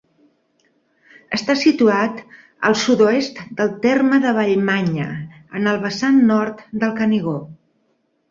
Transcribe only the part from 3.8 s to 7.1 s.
terme de Vallmanya, en el vessant nord del